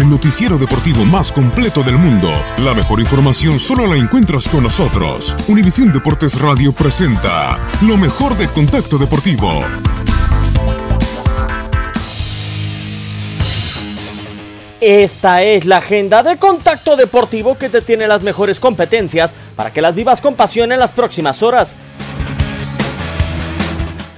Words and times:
El 0.00 0.08
noticiero 0.08 0.56
deportivo 0.56 1.04
más 1.04 1.30
completo 1.30 1.82
del 1.82 1.98
mundo. 1.98 2.30
La 2.64 2.72
mejor 2.72 3.00
información 3.00 3.60
solo 3.60 3.86
la 3.86 3.98
encuentras 3.98 4.48
con 4.48 4.62
nosotros. 4.62 5.36
Univisión 5.46 5.92
Deportes 5.92 6.40
Radio 6.40 6.72
presenta 6.72 7.58
lo 7.82 7.98
mejor 7.98 8.34
de 8.38 8.48
Contacto 8.48 8.96
Deportivo. 8.96 9.60
Esta 14.80 15.42
es 15.42 15.66
la 15.66 15.76
agenda 15.76 16.22
de 16.22 16.38
Contacto 16.38 16.96
Deportivo 16.96 17.58
que 17.58 17.68
te 17.68 17.82
tiene 17.82 18.08
las 18.08 18.22
mejores 18.22 18.58
competencias 18.58 19.34
para 19.54 19.70
que 19.70 19.82
las 19.82 19.94
vivas 19.94 20.22
con 20.22 20.34
pasión 20.34 20.72
en 20.72 20.78
las 20.78 20.92
próximas 20.92 21.42
horas. 21.42 21.76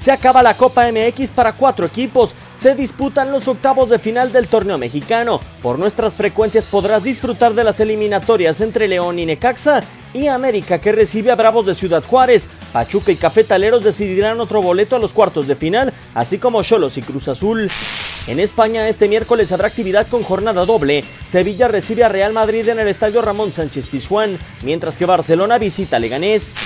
Se 0.02 0.10
acaba 0.10 0.42
la 0.42 0.56
Copa 0.56 0.90
MX 0.90 1.30
para 1.30 1.52
cuatro 1.52 1.86
equipos. 1.86 2.34
Se 2.56 2.74
disputan 2.74 3.30
los 3.30 3.46
octavos 3.46 3.88
de 3.88 4.00
final 4.00 4.32
del 4.32 4.48
torneo 4.48 4.76
mexicano. 4.76 5.40
Por 5.62 5.78
nuestras 5.78 6.14
frecuencias 6.14 6.66
podrás 6.66 7.04
disfrutar 7.04 7.54
de 7.54 7.62
las 7.62 7.78
eliminatorias 7.78 8.60
entre 8.60 8.88
León 8.88 9.20
y 9.20 9.26
Necaxa 9.26 9.80
y 10.12 10.26
América 10.26 10.80
que 10.80 10.90
recibe 10.90 11.30
a 11.30 11.36
Bravos 11.36 11.66
de 11.66 11.76
Ciudad 11.76 12.02
Juárez. 12.02 12.48
Pachuca 12.72 13.12
y 13.12 13.16
Cafetaleros 13.16 13.84
decidirán 13.84 14.40
otro 14.40 14.60
boleto 14.60 14.96
a 14.96 14.98
los 14.98 15.14
cuartos 15.14 15.46
de 15.46 15.54
final, 15.54 15.92
así 16.14 16.38
como 16.38 16.64
Cholos 16.64 16.98
y 16.98 17.02
Cruz 17.02 17.28
Azul. 17.28 17.70
En 18.26 18.40
España 18.40 18.88
este 18.88 19.06
miércoles 19.06 19.52
habrá 19.52 19.68
actividad 19.68 20.08
con 20.08 20.24
jornada 20.24 20.64
doble. 20.64 21.04
Sevilla 21.24 21.68
recibe 21.68 22.02
a 22.02 22.08
Real 22.08 22.32
Madrid 22.32 22.68
en 22.68 22.80
el 22.80 22.88
estadio 22.88 23.22
Ramón 23.22 23.52
Sánchez 23.52 23.86
Pizjuán, 23.86 24.36
mientras 24.64 24.96
que 24.96 25.06
Barcelona 25.06 25.58
visita 25.58 25.98
a 25.98 26.00
Leganés. 26.00 26.56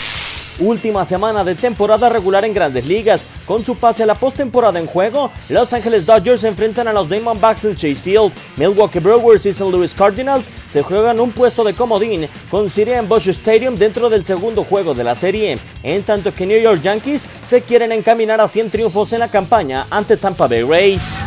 Última 0.59 1.05
semana 1.05 1.45
de 1.45 1.55
temporada 1.55 2.09
regular 2.09 2.45
en 2.45 2.55
grandes 2.55 2.87
ligas. 2.87 3.27
Con 3.45 3.65
su 3.65 3.77
pase 3.77 4.03
a 4.03 4.07
la 4.07 4.15
postemporada 4.15 4.79
en 4.79 4.87
juego, 4.87 5.31
Los 5.49 5.73
Angeles 5.73 6.07
Dodgers 6.07 6.41
se 6.41 6.49
enfrentan 6.49 6.89
a 6.89 6.93
los 6.93 7.09
Diamondbacks 7.09 7.65
en 7.65 7.77
Chase 7.77 7.95
Field. 7.97 8.33
Milwaukee 8.57 8.99
Brewers 8.99 9.45
y 9.45 9.51
St. 9.51 9.71
Louis 9.71 9.93
Cardinals 9.95 10.51
se 10.69 10.83
juegan 10.83 11.21
un 11.21 11.31
puesto 11.33 11.63
de 11.63 11.75
comodín 11.75 12.29
con 12.51 12.71
Siria 12.71 12.99
en 12.99 13.09
Busch 13.09 13.29
Stadium 13.29 13.77
dentro 13.77 14.09
del 14.09 14.25
segundo 14.25 14.65
juego 14.65 14.95
de 14.95 15.05
la 15.05 15.15
serie. 15.15 15.59
En 15.83 16.03
tanto 16.03 16.33
que 16.35 16.47
New 16.47 16.61
York 16.61 16.81
Yankees 16.83 17.27
se 17.45 17.63
quieren 17.63 17.93
encaminar 17.93 18.41
a 18.41 18.49
100 18.49 18.71
triunfos 18.71 19.13
en 19.13 19.21
la 19.21 19.29
campaña 19.29 19.87
ante 19.91 20.17
Tampa 20.17 20.47
Bay 20.47 20.63
Rays. 20.63 21.19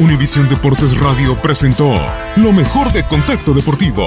Univisión 0.00 0.48
Deportes 0.48 0.98
Radio 0.98 1.36
presentó 1.42 1.92
lo 2.36 2.52
mejor 2.54 2.90
de 2.90 3.06
Contacto 3.06 3.52
Deportivo. 3.52 4.06